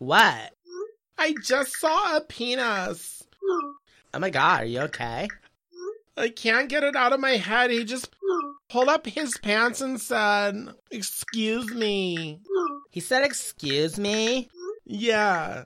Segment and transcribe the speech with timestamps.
[0.00, 0.54] What?
[1.18, 3.22] I just saw a penis.
[4.14, 5.28] Oh my god, are you okay?
[6.16, 7.70] I can't get it out of my head.
[7.70, 8.08] He just
[8.70, 12.40] pulled up his pants and said, Excuse me.
[12.90, 14.48] He said, Excuse me?
[14.86, 15.64] Yeah.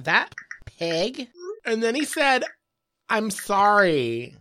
[0.00, 0.34] That
[0.66, 1.28] pig?
[1.64, 2.42] And then he said,
[3.08, 4.34] I'm sorry.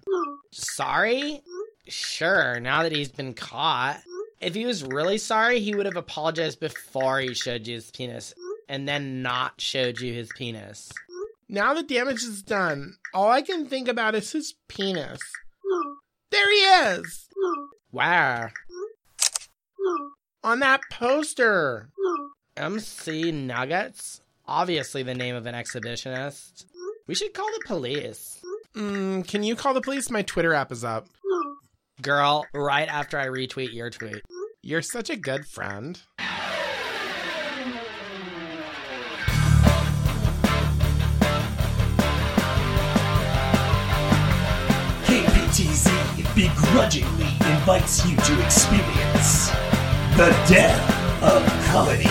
[0.52, 1.44] Sorry?
[1.88, 4.02] Sure, now that he's been caught.
[4.42, 8.34] If he was really sorry, he would have apologized before he showed you his penis
[8.68, 10.91] and then not showed you his penis.
[11.49, 12.98] Now the damage is done.
[13.13, 15.20] All I can think about is his penis.
[16.31, 17.30] There he is!
[17.91, 18.52] Where?
[20.44, 21.89] On that poster.
[22.58, 24.22] MC Nuggets?
[24.45, 26.66] Obviously the name of an exhibitionist.
[27.08, 28.41] We should call the police.
[28.75, 30.09] Mm, can you call the police?
[30.11, 31.08] My Twitter app is up.
[32.02, 34.22] Girl, right after I retweet your tweet.
[34.61, 35.99] You're such a good friend.
[45.58, 49.50] KPTZ begrudgingly invites you to experience
[50.16, 52.03] the death of comedy.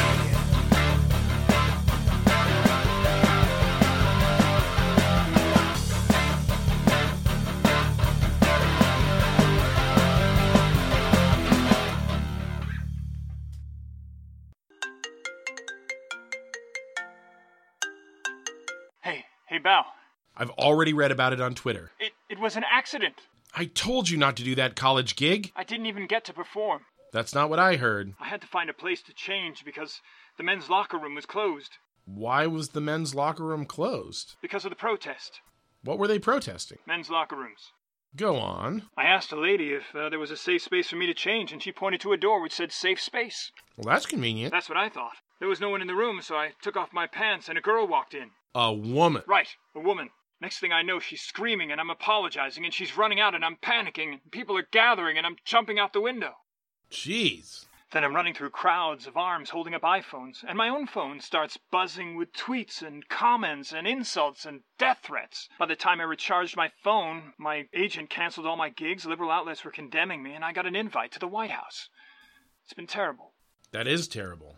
[19.03, 19.85] Hey, hey, Bao.
[20.37, 21.93] I've already read about it on Twitter.
[22.01, 23.15] It, it was an accident.
[23.59, 25.51] I told you not to do that college gig.
[25.57, 26.83] I didn't even get to perform.
[27.11, 28.13] That's not what I heard.
[28.21, 30.03] I had to find a place to change because
[30.37, 31.79] the men's locker room was closed.
[32.05, 34.37] Why was the men's locker room closed?
[34.43, 35.41] Because of the protest.
[35.83, 36.79] What were they protesting?
[36.87, 37.73] Men's locker rooms.
[38.15, 38.83] Go on.
[38.95, 41.51] I asked a lady if uh, there was a safe space for me to change,
[41.51, 43.53] and she pointed to a door which said safe space.
[43.79, 44.53] Well, that's convenient.
[44.53, 45.17] That's what I thought.
[45.39, 47.63] There was no one in the room, so I took off my pants, and a
[47.63, 48.33] girl walked in.
[48.55, 49.23] A woman.
[49.27, 50.11] Right, a woman.
[50.41, 53.57] Next thing I know, she's screaming, and I'm apologizing, and she's running out, and I'm
[53.57, 56.35] panicking, and people are gathering, and I'm jumping out the window.
[56.91, 57.67] Jeez.
[57.93, 61.57] Then I'm running through crowds of arms holding up iPhones, and my own phone starts
[61.71, 65.49] buzzing with tweets and comments and insults and death threats.
[65.59, 69.65] By the time I recharged my phone, my agent canceled all my gigs, liberal outlets
[69.65, 71.89] were condemning me, and I got an invite to the White House.
[72.65, 73.33] It's been terrible.
[73.71, 74.57] That is terrible.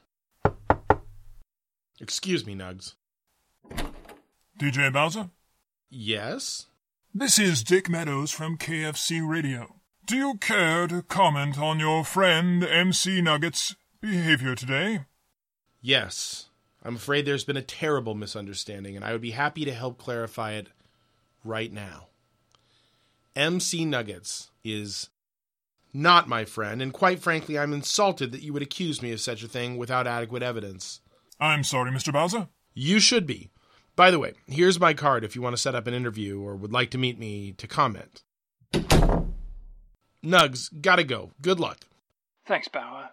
[2.00, 2.94] Excuse me, Nugs.
[4.58, 5.30] DJ Bowser?
[5.90, 6.66] Yes?
[7.14, 9.76] This is Dick Meadows from KFC Radio.
[10.04, 15.06] Do you care to comment on your friend MC Nugget's behavior today?
[15.80, 16.50] Yes.
[16.84, 20.52] I'm afraid there's been a terrible misunderstanding, and I would be happy to help clarify
[20.52, 20.68] it
[21.42, 22.08] right now.
[23.34, 25.08] MC Nuggets is
[25.94, 29.42] not my friend, and quite frankly, I'm insulted that you would accuse me of such
[29.42, 31.00] a thing without adequate evidence.
[31.40, 32.12] I'm sorry, Mr.
[32.12, 32.48] Bowser.
[32.74, 33.50] You should be.
[33.98, 36.54] By the way, here's my card if you want to set up an interview or
[36.54, 38.22] would like to meet me to comment.
[40.24, 41.32] Nugs, gotta go.
[41.42, 41.80] Good luck.
[42.46, 43.10] Thanks, Bauer.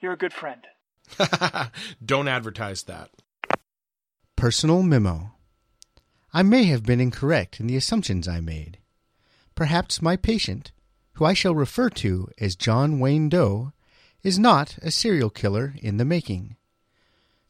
[0.00, 0.64] You're a good friend.
[2.04, 3.10] Don't advertise that.
[4.36, 5.32] Personal memo.
[6.32, 8.78] I may have been incorrect in the assumptions I made.
[9.56, 10.70] Perhaps my patient,
[11.14, 13.72] who I shall refer to as John Wayne Doe,
[14.22, 16.54] is not a serial killer in the making.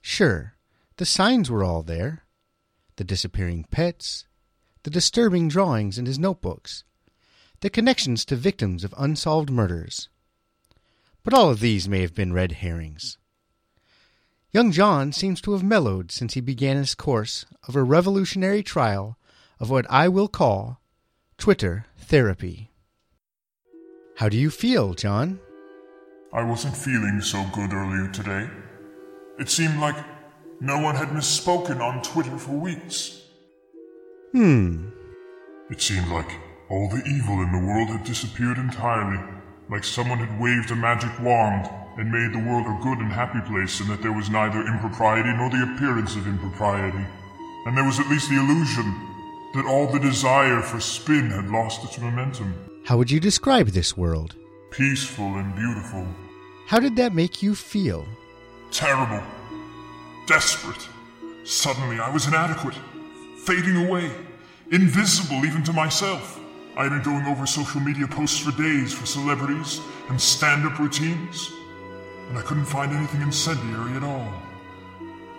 [0.01, 0.55] Sure,
[0.97, 2.25] the signs were all there
[3.01, 4.27] the disappearing pets,
[4.83, 6.85] the disturbing drawings in his notebooks,
[7.61, 10.11] the connections to victims of unsolved murders.
[11.25, 13.17] But all of these may have been red herrings.
[14.53, 19.17] Young John seems to have mellowed since he began his course of a revolutionary trial
[19.59, 20.83] of what I will call
[21.39, 22.71] Twitter therapy.
[24.17, 25.41] How do you feel, John?
[26.35, 28.51] I wasn't feeling so good earlier today.
[29.39, 29.97] It seemed like
[30.61, 33.23] no one had misspoken on Twitter for weeks.
[34.33, 34.91] Hmm.
[35.71, 36.31] It seemed like
[36.69, 39.19] all the evil in the world had disappeared entirely,
[39.71, 43.41] like someone had waved a magic wand and made the world a good and happy
[43.49, 47.05] place, and that there was neither impropriety nor the appearance of impropriety.
[47.67, 48.85] And there was at least the illusion
[49.55, 52.55] that all the desire for spin had lost its momentum.
[52.85, 54.37] How would you describe this world?
[54.71, 56.07] Peaceful and beautiful.
[56.67, 58.07] How did that make you feel?
[58.71, 59.23] Terrible.
[60.31, 60.89] Desperate.
[61.43, 62.77] Suddenly I was inadequate.
[63.43, 64.13] Fading away.
[64.71, 66.39] Invisible even to myself.
[66.77, 70.79] I had been going over social media posts for days for celebrities and stand up
[70.79, 71.51] routines,
[72.29, 74.33] and I couldn't find anything incendiary at all.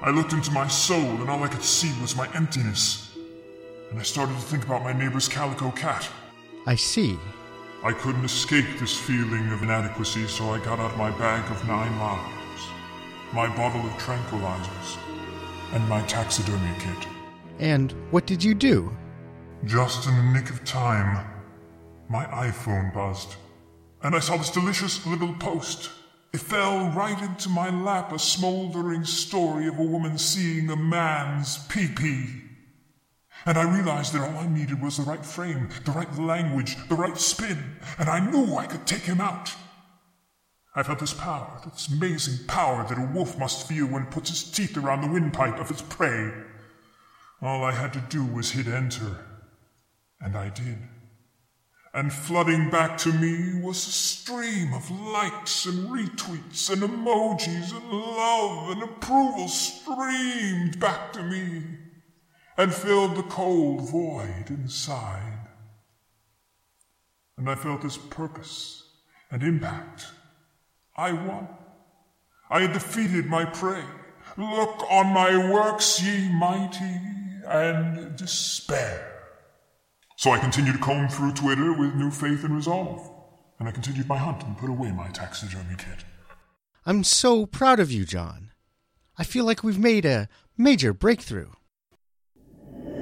[0.01, 3.15] I looked into my soul, and all I could see was my emptiness.
[3.91, 6.05] And I started to think about my neighbor's calico cat.
[6.67, 7.17] I see.
[7.81, 11.97] I couldn't escape this feeling of inadequacy, so I got out my bag of nine
[11.97, 12.40] lives,
[13.33, 14.97] my bottle of tranquilizers,
[15.73, 17.07] and my taxidermy kit.
[17.59, 18.95] And what did you do?
[19.65, 21.25] Just in the nick of time,
[22.09, 23.35] my iPhone buzzed,
[24.03, 25.91] and I saw this delicious little post.
[26.33, 31.57] It fell right into my lap, a smoldering story of a woman seeing a man's
[31.67, 32.41] pee-pee.
[33.45, 36.95] And I realized that all I needed was the right frame, the right language, the
[36.95, 37.57] right spin,
[37.97, 39.53] and I knew I could take him out.
[40.73, 44.29] I felt this power, this amazing power that a wolf must feel when it puts
[44.29, 46.31] its teeth around the windpipe of its prey.
[47.41, 49.17] All I had to do was hit enter,
[50.21, 50.77] and I did.
[51.93, 57.91] And flooding back to me was a stream of likes and retweets and emojis and
[57.91, 61.63] love and approval streamed back to me
[62.57, 65.49] and filled the cold void inside.
[67.37, 68.87] And I felt this purpose
[69.29, 70.05] and impact.
[70.95, 71.47] I won.
[72.49, 73.83] I had defeated my prey.
[74.37, 76.99] Look on my works, ye mighty,
[77.45, 79.07] and despair.
[80.17, 83.09] So I continued to comb through Twitter with new faith and resolve.
[83.59, 86.05] And I continued my hunt and put away my taxidermy kit.
[86.85, 88.51] I'm so proud of you, John.
[89.17, 90.27] I feel like we've made a
[90.57, 91.49] major breakthrough.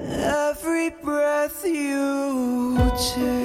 [0.06, 3.39] Every breath you take,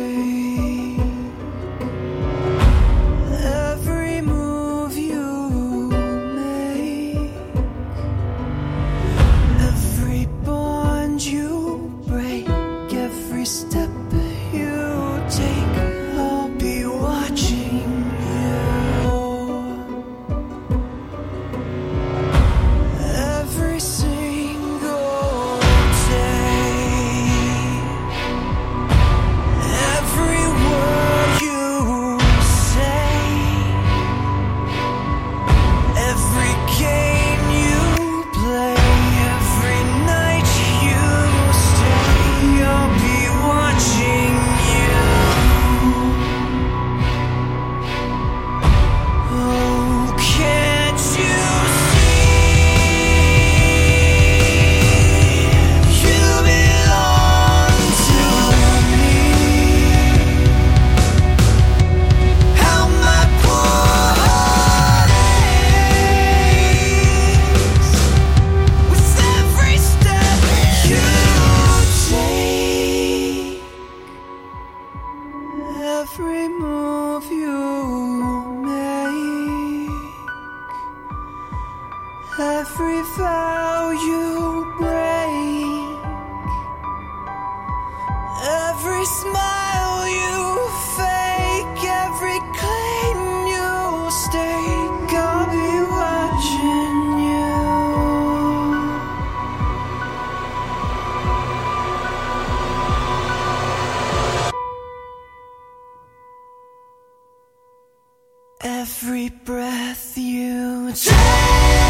[108.67, 111.84] Every breath you take,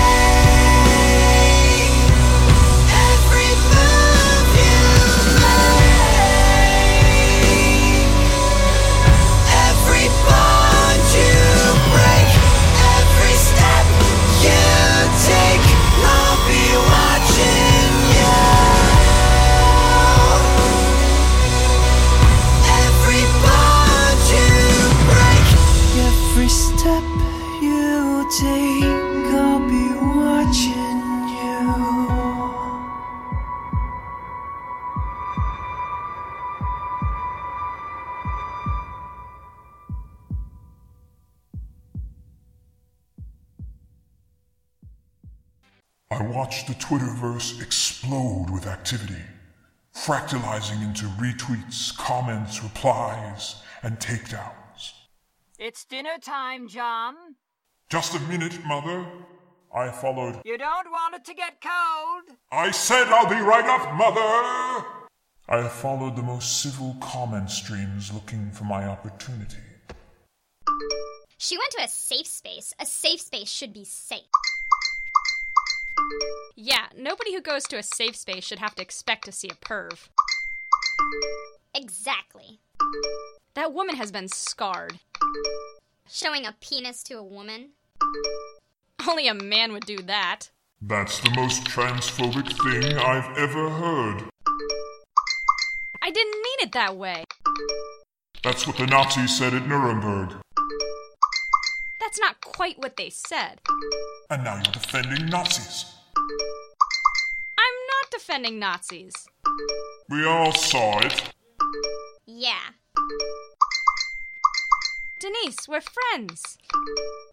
[46.85, 49.23] Twitterverse explode with activity,
[49.97, 54.93] fractalizing into retweets, comments, replies, and takedowns.
[55.59, 57.15] It's dinner time, John.
[57.89, 59.07] Just a minute, Mother.
[59.75, 60.43] I followed.
[60.45, 62.37] You don't want it to get cold.
[62.53, 64.87] I said I'll be right up, Mother!
[65.49, 69.57] I followed the most civil comment streams looking for my opportunity.
[71.39, 72.75] She went to a safe space.
[72.79, 74.21] A safe space should be safe.
[76.57, 79.55] Yeah, nobody who goes to a safe space should have to expect to see a
[79.55, 80.09] perv.
[81.75, 82.61] Exactly.
[83.55, 85.01] That woman has been scarred.
[86.09, 87.71] Showing a penis to a woman.
[89.09, 90.51] Only a man would do that.
[90.81, 94.25] That's the most transphobic thing I've ever heard.
[96.03, 97.25] I didn't mean it that way.
[98.43, 100.37] That's what the Nazis said at Nuremberg.
[102.15, 103.61] That's not quite what they said.
[104.31, 105.85] And now you're defending Nazis.
[106.17, 109.13] I'm not defending Nazis.
[110.09, 111.33] We all saw it.
[112.25, 112.71] Yeah.
[115.19, 116.57] Denise, we're friends.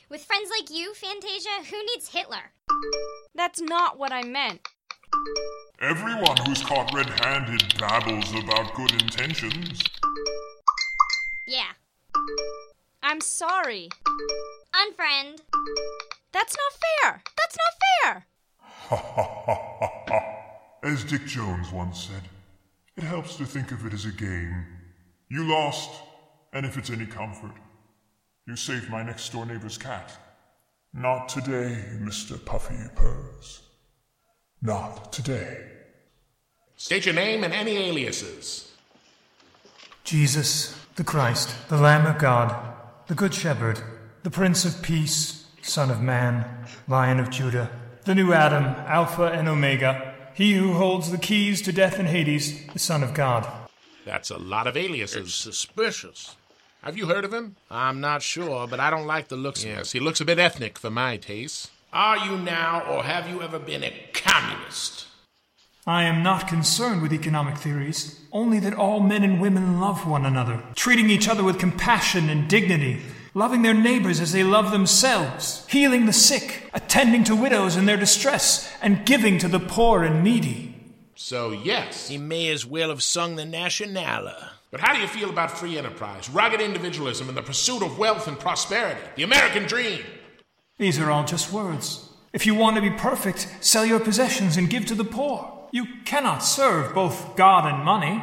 [0.09, 2.51] With friends like you, Fantasia, who needs Hitler?
[3.35, 4.67] That's not what I meant.
[5.79, 9.83] Everyone who's caught red handed babbles about good intentions.
[11.45, 11.73] Yeah.
[13.03, 13.89] I'm sorry.
[14.73, 15.41] Unfriend.
[16.31, 17.23] That's not fair.
[17.37, 18.25] That's not fair.
[18.59, 20.19] Ha ha ha ha ha.
[20.83, 22.21] As Dick Jones once said,
[22.95, 24.65] it helps to think of it as a game.
[25.29, 25.89] You lost,
[26.53, 27.55] and if it's any comfort,
[28.47, 30.11] you saved my next door neighbor's cat.
[30.93, 32.43] Not today, Mr.
[32.43, 33.61] Puffy Purrs.
[34.61, 35.57] Not today.
[36.75, 38.71] State your name and any aliases.
[40.03, 42.70] Jesus, the Christ, the Lamb of God,
[43.11, 43.77] the Good Shepherd,
[44.23, 46.45] the Prince of Peace, Son of Man,
[46.87, 47.69] Lion of Judah,
[48.05, 52.65] the new Adam, Alpha and Omega, he who holds the keys to death and Hades,
[52.67, 53.45] the Son of God.
[54.05, 55.25] That's a lot of aliases.
[55.25, 56.37] It's Suspicious.
[56.83, 57.57] Have you heard of him?
[57.69, 59.77] I'm not sure, but I don't like the looks of him.
[59.79, 61.69] Yes, he looks a bit ethnic for my taste.
[61.91, 65.07] Are you now, or have you ever been a communist?
[65.87, 70.27] I am not concerned with economic theories, only that all men and women love one
[70.27, 73.01] another, treating each other with compassion and dignity,
[73.33, 77.97] loving their neighbors as they love themselves, healing the sick, attending to widows in their
[77.97, 80.75] distress, and giving to the poor and needy.
[81.15, 82.09] So, yes.
[82.09, 84.51] He may as well have sung the Nationale.
[84.69, 88.27] But how do you feel about free enterprise, rugged individualism, and the pursuit of wealth
[88.27, 89.01] and prosperity?
[89.15, 90.03] The American dream!
[90.77, 92.07] These are all just words.
[92.33, 95.57] If you want to be perfect, sell your possessions and give to the poor.
[95.73, 98.21] You cannot serve both God and money.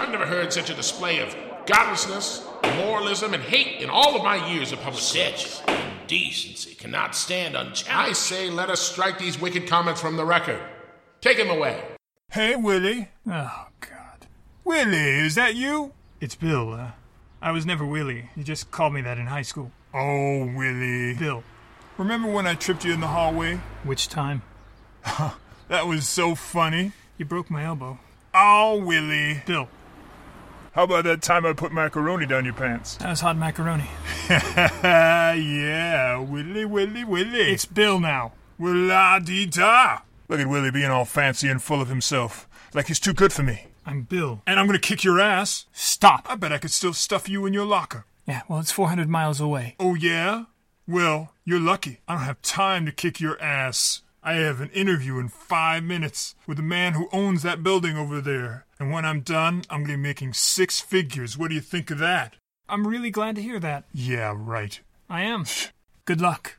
[0.00, 1.36] I've never heard such a display of
[1.66, 7.54] godlessness, moralism, and hate in all of my years of public Such indecency cannot stand
[7.54, 7.86] unchallenged.
[7.90, 10.60] I say let us strike these wicked comments from the record.
[11.20, 11.82] Take him away.
[12.30, 13.10] Hey, Willie.
[13.26, 14.26] Oh, God.
[14.64, 15.92] Willie, is that you?
[16.18, 16.72] It's Bill.
[16.72, 16.92] Uh,
[17.42, 18.30] I was never Willie.
[18.34, 19.70] You just called me that in high school.
[19.92, 21.12] Oh, Willie.
[21.12, 21.44] Bill.
[21.98, 23.60] Remember when I tripped you in the hallway?
[23.84, 24.40] Which time?
[25.68, 26.92] That was so funny.
[27.16, 27.98] You broke my elbow.
[28.34, 29.42] Oh, Willie.
[29.46, 29.68] Bill.
[30.72, 32.96] How about that time I put macaroni down your pants?
[32.96, 33.88] That was hot macaroni.
[34.28, 37.52] yeah, Willie, Willie, Willie.
[37.52, 38.32] It's Bill now.
[38.58, 40.00] Well, la dee da.
[40.28, 42.46] Look at Willie being all fancy and full of himself.
[42.74, 43.68] Like he's too good for me.
[43.86, 44.42] I'm Bill.
[44.46, 45.64] And I'm gonna kick your ass.
[45.72, 46.26] Stop.
[46.28, 48.04] I bet I could still stuff you in your locker.
[48.26, 49.74] Yeah, well, it's 400 miles away.
[49.80, 50.44] Oh, yeah?
[50.86, 52.00] Well, you're lucky.
[52.06, 54.02] I don't have time to kick your ass.
[54.24, 58.20] I have an interview in five minutes with the man who owns that building over
[58.20, 58.66] there.
[58.78, 61.36] And when I'm done, I'm gonna be making six figures.
[61.36, 62.36] What do you think of that?
[62.68, 63.84] I'm really glad to hear that.
[63.92, 64.78] Yeah, right.
[65.10, 65.44] I am.
[66.04, 66.58] Good luck.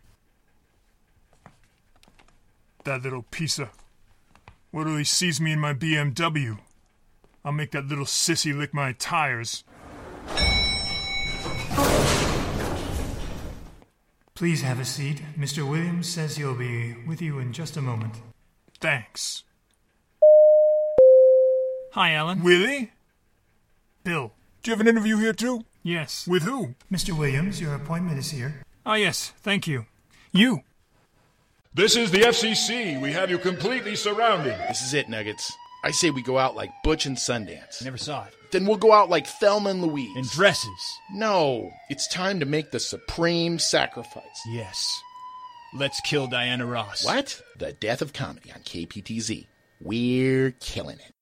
[2.83, 3.69] That little piece of.
[4.71, 6.59] What till he sees me in my BMW?
[7.45, 9.63] I'll make that little sissy lick my tires.
[14.35, 15.21] Please have a seat.
[15.37, 15.69] Mr.
[15.69, 18.15] Williams says he'll be with you in just a moment.
[18.79, 19.43] Thanks.
[21.91, 22.41] Hi, Alan.
[22.43, 22.91] Willie?
[24.03, 24.33] Bill.
[24.63, 25.65] Do you have an interview here too?
[25.83, 26.27] Yes.
[26.27, 26.73] With who?
[26.91, 27.17] Mr.
[27.17, 28.63] Williams, your appointment is here.
[28.85, 29.85] Oh, yes, thank you.
[30.31, 30.61] You.
[31.75, 32.99] This is the FCC.
[32.99, 34.57] We have you completely surrounded.
[34.67, 35.51] This is it, Nuggets.
[35.83, 37.83] I say we go out like Butch and Sundance.
[37.83, 38.33] Never saw it.
[38.53, 40.15] Then we'll go out like Thelma and Louise.
[40.15, 40.99] In dresses.
[41.11, 44.23] No, it's time to make the supreme sacrifice.
[44.47, 45.01] Yes.
[45.73, 47.03] Let's kill Diana Ross.
[47.03, 47.41] What?
[47.57, 49.47] The death of comedy on KPTZ.
[49.81, 51.13] We're killing it.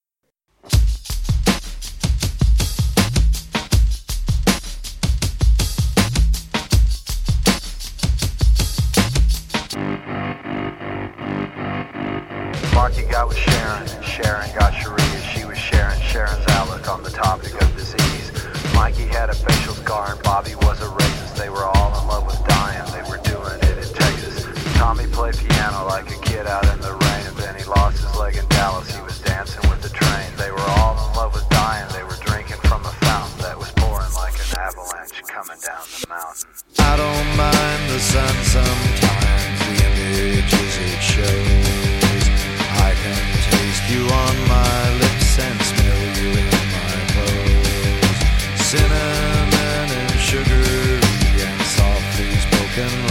[12.74, 15.22] Marky got with Sharon, Sharon got Sharia.
[15.34, 16.51] She was sharing Sharon's
[18.82, 21.36] Mikey had a facial scar, and Bobby was a racist.
[21.36, 22.82] They were all in love with dying.
[22.90, 24.42] They were doing it in Texas.
[24.74, 28.10] Tommy played piano like a kid out in the rain, and then he lost his
[28.18, 28.90] leg in Dallas.
[28.90, 30.26] He was dancing with the train.
[30.36, 31.94] They were all in love with dying.
[31.94, 36.10] They were drinking from a fountain that was pouring like an avalanche coming down the
[36.10, 36.50] mountain.
[36.82, 42.26] I don't mind the sun sometimes, the images it shows.
[42.82, 44.91] I can taste you on my
[52.74, 53.11] softly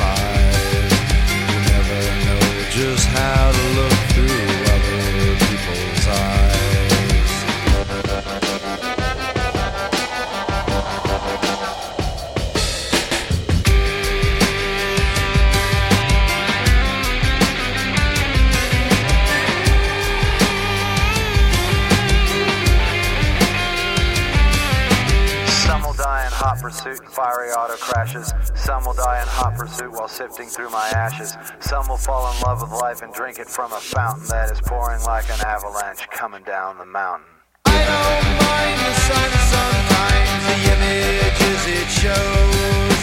[27.21, 28.33] fiery auto crashes.
[28.55, 31.37] Some will die in hot pursuit while sifting through my ashes.
[31.61, 34.59] Some will fall in love with life and drink it from a fountain that is
[34.62, 37.29] pouring like an avalanche coming down the mountain.
[37.67, 43.00] I don't mind the sun sometimes, the images it shows.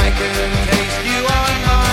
[0.00, 0.32] I can
[0.72, 1.91] taste you on my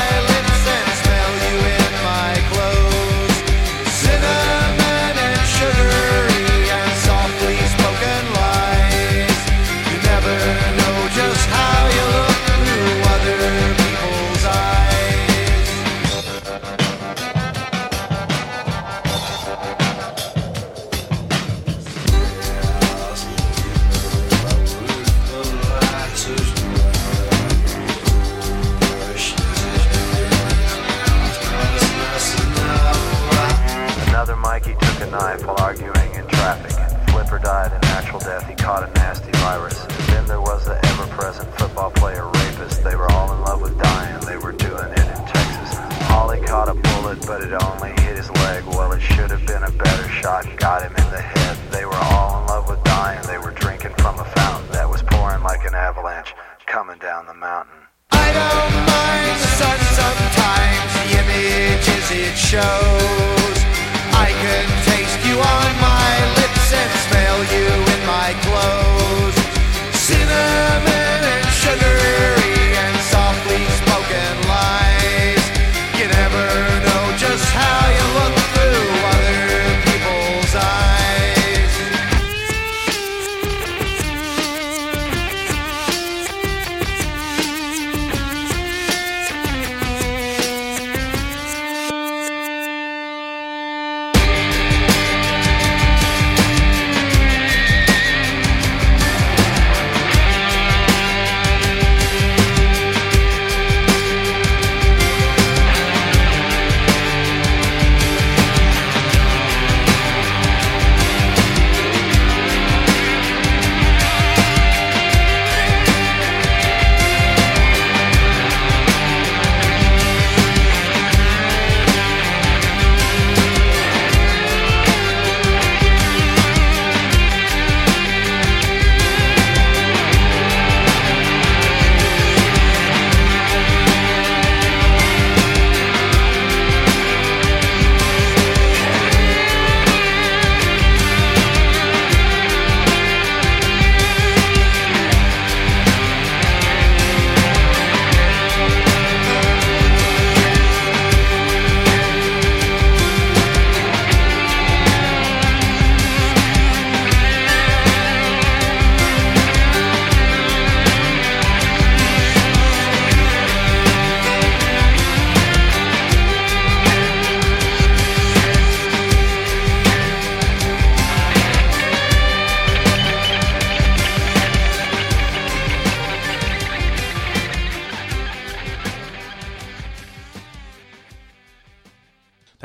[37.39, 38.47] Flipper died a natural death.
[38.47, 39.85] He caught a nasty virus.
[40.07, 42.83] Then there was the ever-present football player rapist.
[42.83, 44.19] They were all in love with dying.
[44.25, 45.77] They were doing it in Texas.
[46.07, 48.65] Holly caught a bullet, but it only hit his leg.
[48.65, 50.45] Well, it should have been a better shot.
[50.57, 51.57] Got him in the head.
[51.71, 53.21] They were all in love with dying.
[53.27, 56.33] They were drinking from a fountain that was pouring like an avalanche
[56.65, 57.75] coming down the mountain.
[58.11, 63.57] I don't mind the sun sometimes, the images it shows.
[64.11, 66.38] I can taste you on my lips
[66.71, 69.37] and smell you in my clothes.
[69.97, 74.98] Cinnamon and sugary and softly spoken lies.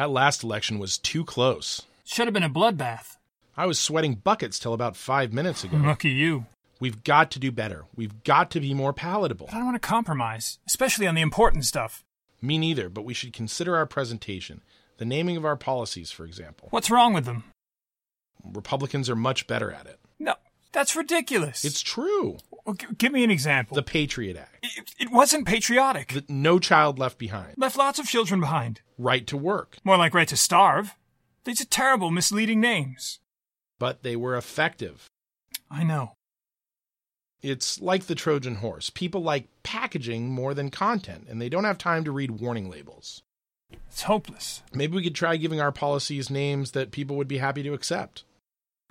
[0.05, 1.81] That last election was too close.
[2.05, 3.17] Should have been a bloodbath.
[3.57, 5.79] I was sweating buckets till about five minutes ago.
[5.79, 6.45] Lucky you.
[6.79, 7.87] We've got to do better.
[7.97, 9.49] We've got to be more palatable.
[9.51, 12.05] I don't want to compromise, especially on the important stuff.
[12.43, 14.61] Me neither, but we should consider our presentation.
[14.99, 16.69] The naming of our policies, for example.
[16.71, 17.45] What's wrong with them?
[18.45, 19.99] Republicans are much better at it.
[20.19, 20.35] No,
[20.75, 21.65] that's ridiculous.
[21.65, 22.37] It's true.
[22.67, 23.75] Well, g- give me an example.
[23.75, 24.59] The Patriot Act.
[24.63, 26.13] It, it wasn't patriotic.
[26.13, 27.55] The No Child Left Behind.
[27.57, 28.81] Left lots of children behind.
[28.99, 29.79] Right to work.
[29.85, 30.95] More like right to starve.
[31.45, 33.21] These are terrible, misleading names.
[33.79, 35.07] But they were effective.
[35.71, 36.13] I know.
[37.43, 38.89] It's like the Trojan horse.
[38.91, 43.23] People like packaging more than content, and they don't have time to read warning labels.
[43.89, 44.63] It's hopeless.
[44.73, 48.25] Maybe we could try giving our policies names that people would be happy to accept.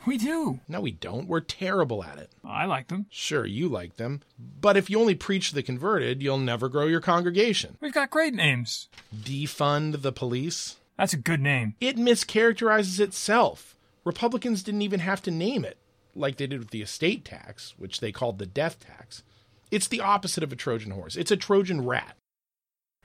[0.05, 0.59] We do.
[0.67, 1.27] No, we don't.
[1.27, 2.31] We're terrible at it.
[2.43, 3.05] I like them.
[3.09, 4.21] Sure, you like them.
[4.59, 7.77] But if you only preach to the converted, you'll never grow your congregation.
[7.79, 8.89] We've got great names.
[9.15, 10.77] Defund the police.
[10.97, 11.75] That's a good name.
[11.79, 13.75] It mischaracterizes itself.
[14.03, 15.77] Republicans didn't even have to name it,
[16.15, 19.23] like they did with the estate tax, which they called the death tax.
[19.71, 21.15] It's the opposite of a Trojan horse.
[21.15, 22.17] It's a Trojan rat.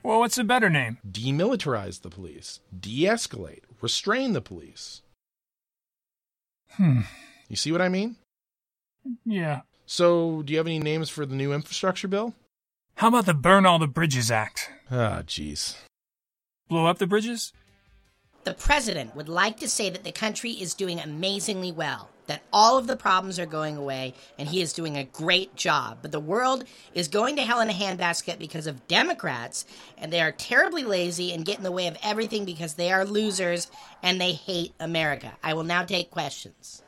[0.03, 0.97] Well, what's a better name?
[1.09, 5.01] Demilitarize the police, de escalate, restrain the police.
[6.71, 7.01] Hmm.
[7.47, 8.15] You see what I mean?
[9.25, 9.61] Yeah.
[9.85, 12.35] So, do you have any names for the new infrastructure bill?
[12.95, 14.69] How about the Burn All the Bridges Act?
[14.91, 15.77] Ah, jeez.
[16.67, 17.53] Blow up the bridges?
[18.43, 22.77] The president would like to say that the country is doing amazingly well, that all
[22.77, 25.97] of the problems are going away, and he is doing a great job.
[26.01, 26.63] But the world
[26.93, 29.65] is going to hell in a handbasket because of Democrats,
[29.97, 33.03] and they are terribly lazy and get in the way of everything because they are
[33.03, 33.69] losers
[34.03, 35.33] and they hate America.
[35.43, 36.83] I will now take questions.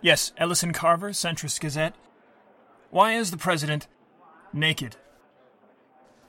[0.00, 1.94] Yes, Ellison Carver, Centrist Gazette.
[2.90, 3.86] Why is the president
[4.52, 4.96] naked?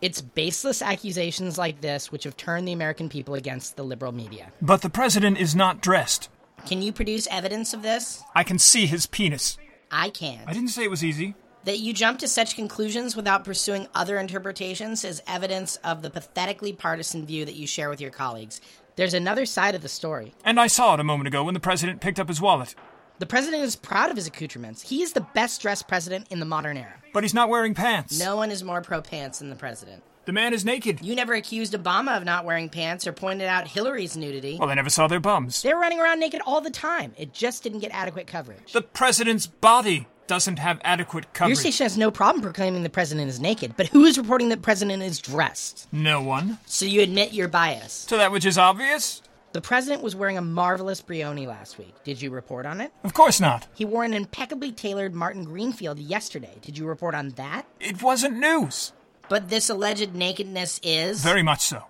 [0.02, 4.52] It's baseless accusations like this which have turned the American people against the liberal media.
[4.62, 6.28] But the president is not dressed.
[6.66, 8.24] Can you produce evidence of this?
[8.36, 9.58] I can see his penis.
[9.92, 10.48] I can't.
[10.48, 11.36] I didn't say it was easy.
[11.66, 16.74] That you jump to such conclusions without pursuing other interpretations is evidence of the pathetically
[16.74, 18.62] partisan view that you share with your colleagues.
[18.96, 20.34] There's another side of the story.
[20.44, 22.74] And I saw it a moment ago when the president picked up his wallet.
[23.20, 24.82] The president is proud of his accoutrements.
[24.82, 26.96] He is the best dressed president in the modern era.
[27.14, 28.20] But he's not wearing pants.
[28.20, 30.02] No one is more pro pants than the president.
[30.26, 31.02] The man is naked.
[31.02, 34.58] You never accused Obama of not wearing pants or pointed out Hillary's nudity.
[34.60, 35.64] Well, I never saw their bums.
[35.64, 37.14] They're running around naked all the time.
[37.18, 38.72] It just didn't get adequate coverage.
[38.72, 41.58] The president's body doesn't have adequate coverage.
[41.58, 44.58] Your station has no problem proclaiming the president is naked, but who is reporting that
[44.58, 45.88] the president is dressed?
[45.92, 46.60] No one.
[46.68, 48.06] So you admit your bias.
[48.06, 49.24] To that which is obvious?
[49.54, 51.94] The president was wearing a marvelous Brioni last week.
[52.06, 52.94] Did you report on it?
[53.04, 53.68] Of course not.
[53.74, 56.54] He wore an impeccably tailored Martin Greenfield yesterday.
[56.62, 57.66] Did you report on that?
[57.80, 58.94] It wasn't news.
[59.32, 61.24] But this alleged nakedness is.
[61.24, 61.86] Very much so.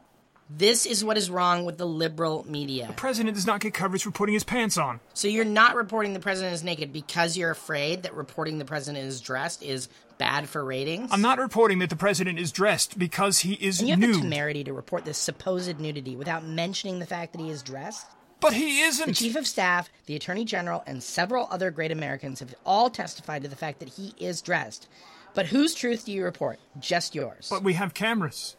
[0.48, 2.86] This is what is wrong with the liberal media.
[2.86, 5.00] The president does not get coverage for putting his pants on.
[5.16, 9.06] So you're not reporting the president is naked because you're afraid that reporting the president
[9.06, 11.10] is dressed is bad for ratings?
[11.12, 14.16] I'm not reporting that the president is dressed because he is and you have nude.
[14.18, 18.06] the temerity to report this supposed nudity without mentioning the fact that he is dressed?
[18.40, 19.08] But he isn't.
[19.08, 23.42] The chief of staff, the attorney general, and several other great Americans have all testified
[23.42, 24.88] to the fact that he is dressed.
[25.34, 26.60] But whose truth do you report?
[26.80, 27.48] Just yours.
[27.50, 28.58] But we have cameras.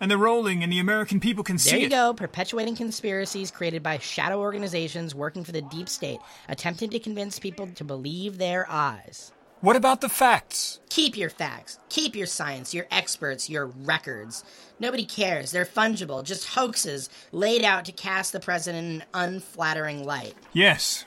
[0.00, 1.90] And they're rolling, and the American people can see There you it.
[1.90, 7.38] go, perpetuating conspiracies created by shadow organizations working for the deep state, attempting to convince
[7.38, 9.32] people to believe their eyes.
[9.60, 10.80] What about the facts?
[10.90, 11.78] Keep your facts.
[11.88, 14.44] Keep your science, your experts, your records.
[14.78, 15.52] Nobody cares.
[15.52, 20.34] They're fungible, just hoaxes laid out to cast the president in an unflattering light.
[20.52, 21.06] Yes.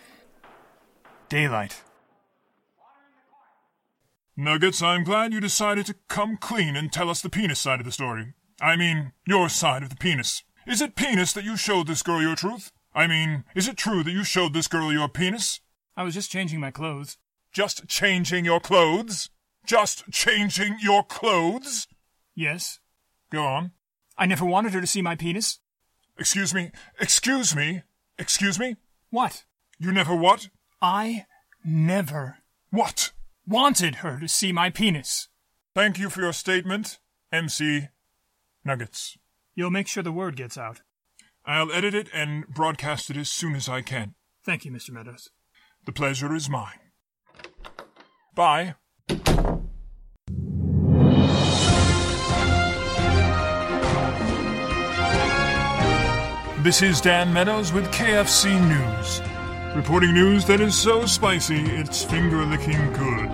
[1.30, 1.84] Daylight.
[4.39, 7.88] Nuggets, I'm glad you decided to come clean and tell us the penis side of
[7.88, 8.34] the story.
[8.62, 10.43] I mean, your side of the penis.
[10.67, 12.71] Is it penis that you showed this girl your truth?
[12.93, 15.62] I mean, is it true that you showed this girl your penis?
[15.95, 17.17] I was just changing my clothes.
[17.52, 19.32] Just changing your clothes?
[19.65, 21.88] Just changing your clothes?
[22.36, 22.80] Yes.
[23.32, 23.71] Go on.
[24.19, 25.62] I never wanted her to see my penis.
[26.19, 26.69] Excuse me.
[27.00, 27.82] Excuse me.
[28.19, 28.76] Excuse me?
[29.10, 29.45] What?
[29.80, 30.50] You never what?
[30.80, 31.26] I
[31.65, 32.38] never.
[32.69, 33.13] What?
[33.49, 35.29] Wanted her to see my penis.
[35.73, 36.99] Thank you for your statement,
[37.31, 37.88] MC
[38.65, 39.17] Nuggets.
[39.55, 40.81] You'll make sure the word gets out.
[41.45, 44.15] I'll edit it and broadcast it as soon as I can.
[44.43, 44.89] Thank you, Mr.
[44.89, 45.29] Meadows.
[45.86, 46.91] The pleasure is mine.
[48.36, 48.75] Bye.
[56.63, 59.37] This is Dan Meadows with KFC News.
[59.78, 63.30] Reporting news that is so spicy it's finger licking good.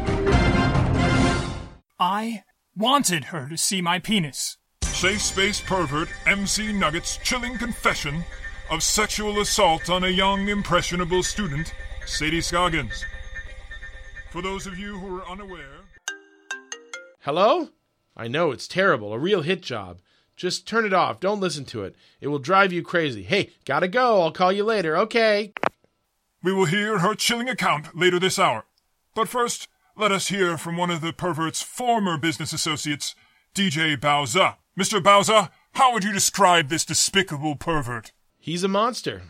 [1.97, 2.43] I
[2.75, 4.57] wanted her to see my penis.
[4.81, 8.25] Safe space pervert MC Nuggets chilling confession
[8.69, 11.73] of sexual assault on a young impressionable student,
[12.05, 13.05] Sadie Scoggins.
[14.29, 15.85] For those of you who are unaware.
[17.21, 17.69] Hello?
[18.17, 20.01] I know it's terrible, a real hit job.
[20.35, 21.21] Just turn it off.
[21.21, 21.95] Don't listen to it.
[22.19, 23.23] It will drive you crazy.
[23.23, 24.21] Hey, gotta go.
[24.21, 24.97] I'll call you later.
[24.97, 25.53] Okay.
[26.43, 28.65] We will hear her chilling account later this hour.
[29.15, 33.15] But first, let us hear from one of the pervert's former business associates,
[33.55, 34.55] DJ Bowser.
[34.77, 35.01] Mr.
[35.01, 38.11] Bowser, how would you describe this despicable pervert?
[38.39, 39.21] He's a monster.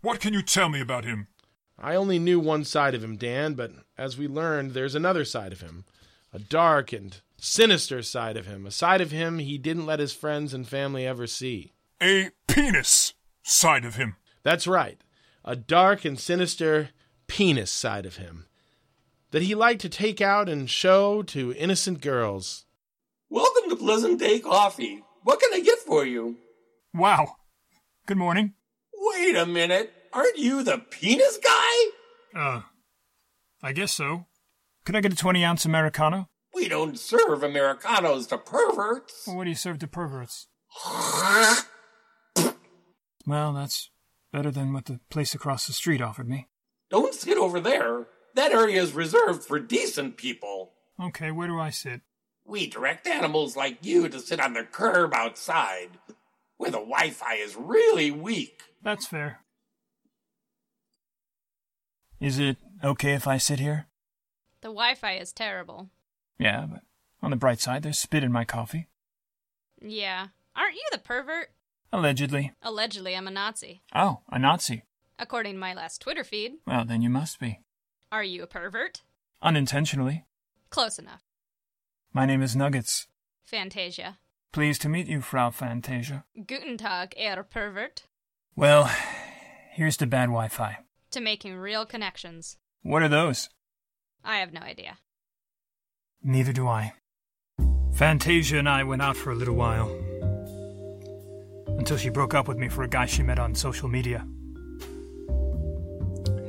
[0.00, 1.28] What can you tell me about him?
[1.78, 5.52] I only knew one side of him, Dan, but as we learned, there's another side
[5.52, 5.84] of him.
[6.32, 8.64] A dark and sinister side of him.
[8.64, 11.72] A side of him he didn't let his friends and family ever see.
[12.00, 14.16] A penis side of him.
[14.42, 14.98] That's right.
[15.44, 16.90] A dark and sinister
[17.26, 18.46] penis side of him.
[19.32, 22.64] That he liked to take out and show to innocent girls.
[23.28, 25.02] Welcome to Pleasant Day Coffee.
[25.24, 26.36] What can I get for you?
[26.94, 27.36] Wow.
[28.06, 28.54] Good morning.
[28.94, 29.92] Wait a minute.
[30.12, 31.90] Aren't you the penis guy?
[32.36, 32.60] Uh,
[33.62, 34.26] I guess so.
[34.84, 36.28] Could I get a 20 ounce Americano?
[36.54, 39.24] We don't serve Americanos to perverts.
[39.26, 40.46] Well, what do you serve to perverts?
[43.26, 43.90] well, that's
[44.32, 46.48] better than what the place across the street offered me.
[46.90, 48.06] Don't sit over there.
[48.34, 50.72] That area is reserved for decent people.
[51.00, 52.00] Okay, where do I sit?
[52.44, 55.90] We direct animals like you to sit on the curb outside.
[56.56, 58.62] where the Wi Fi is really weak.
[58.82, 59.40] That's fair.
[62.20, 63.86] Is it okay if I sit here?
[64.60, 65.90] The Wi Fi is terrible.
[66.38, 66.82] Yeah, but
[67.20, 68.86] on the bright side, there's spit in my coffee.
[69.80, 70.28] Yeah.
[70.54, 71.48] Aren't you the pervert?
[71.92, 72.52] Allegedly.
[72.62, 73.82] Allegedly, I'm a Nazi.
[73.94, 74.84] Oh, a Nazi.
[75.18, 76.52] According to my last Twitter feed.
[76.66, 77.60] Well, then you must be.
[78.10, 79.02] Are you a pervert?
[79.42, 80.24] Unintentionally.
[80.70, 81.22] Close enough.
[82.12, 83.08] My name is Nuggets.
[83.44, 84.18] Fantasia.
[84.52, 86.24] Pleased to meet you, Frau Fantasia.
[86.46, 88.04] Guten Tag, Herr Pervert.
[88.56, 88.90] Well,
[89.70, 90.78] here's to bad Wi Fi.
[91.10, 92.56] To making real connections.
[92.82, 93.50] What are those?
[94.24, 94.98] I have no idea.
[96.22, 96.94] Neither do I.
[97.92, 99.94] Fantasia and I went out for a little while.
[101.78, 104.26] Until she broke up with me for a guy she met on social media.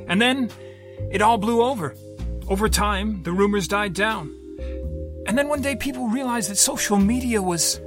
[0.06, 0.50] And then
[1.10, 1.94] it all blew over.
[2.48, 4.34] Over time, the rumors died down.
[5.26, 7.80] And then one day people realized that social media was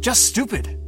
[0.00, 0.78] just stupid.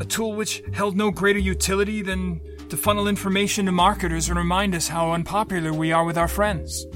[0.00, 4.74] A tool which held no greater utility than to funnel information to marketers and remind
[4.74, 6.86] us how unpopular we are with our friends.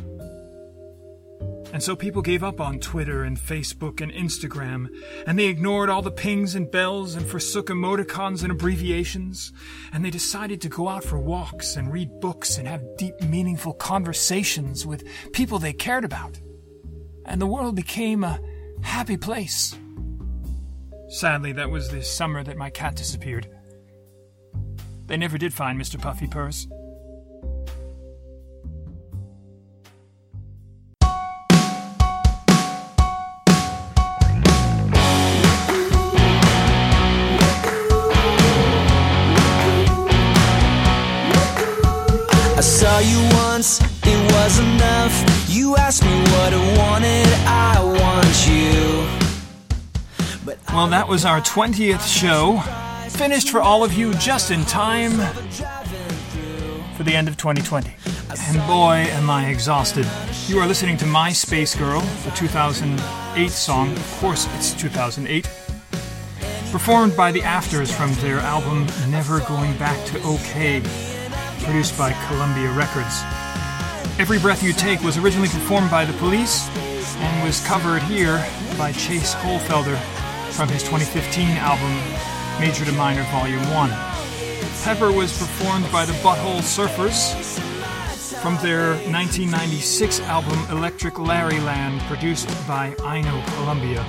[1.72, 4.88] And so people gave up on Twitter and Facebook and Instagram,
[5.26, 9.52] and they ignored all the pings and bells and forsook emoticons and abbreviations,
[9.90, 13.72] and they decided to go out for walks and read books and have deep, meaningful
[13.72, 16.38] conversations with people they cared about.
[17.24, 18.38] And the world became a
[18.82, 19.74] happy place.
[21.08, 23.48] Sadly, that was the summer that my cat disappeared.
[25.06, 26.00] They never did find Mr.
[26.00, 26.68] Puffy Purrs.
[43.62, 45.48] Once, it was enough.
[45.48, 49.06] You asked me what I wanted, I want you.
[50.74, 52.58] Well, that was our 20th show.
[53.08, 55.12] Finished for all of you just in time
[56.96, 57.94] for the end of 2020.
[58.48, 60.08] And boy, am I exhausted.
[60.48, 63.92] You are listening to MySpace Girl, the 2008 song.
[63.92, 65.48] Of course, it's 2008.
[66.72, 70.82] Performed by the Afters from their album Never Going Back to OK,
[71.62, 73.22] produced by Columbia Records.
[74.22, 78.36] Every Breath You Take was originally performed by the police and was covered here
[78.78, 79.98] by Chase Holfelder
[80.52, 81.92] from his 2015 album
[82.60, 83.90] Major to Minor Volume 1.
[84.84, 87.34] Pepper was performed by the Butthole Surfers
[88.40, 94.06] from their 1996 album Electriclarryland, produced by Ino Columbia.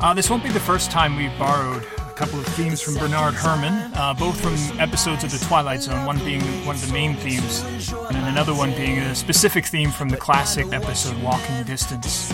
[0.00, 1.86] Uh, this won't be the first time we've borrowed
[2.18, 6.18] couple of themes from Bernard Herrmann, uh, both from episodes of The Twilight Zone, one
[6.24, 10.08] being one of the main themes, and then another one being a specific theme from
[10.08, 12.32] the classic episode Walking Distance.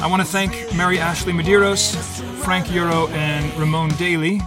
[0.00, 1.96] I want to thank Mary Ashley Medeiros,
[2.44, 4.40] Frank Iuro, and Ramon Daly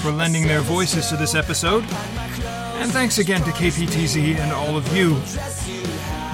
[0.00, 1.84] for lending their voices to this episode.
[2.80, 5.10] And thanks again to KPTZ and all of you.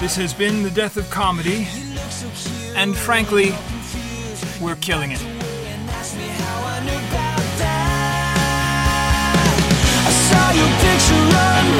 [0.00, 1.66] This has been The Death of Comedy,
[2.76, 3.50] and frankly,
[4.62, 5.37] we're killing it.
[10.54, 11.78] your picture on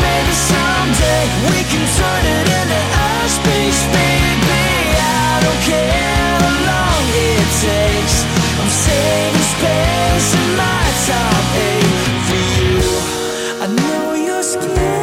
[0.00, 3.80] Maybe someday we can turn it into our space.
[3.88, 4.64] Baby,
[4.98, 8.16] I don't care how long it takes.
[8.60, 12.92] I'm saving space in my top eight for you.
[13.64, 14.99] I know you're scared.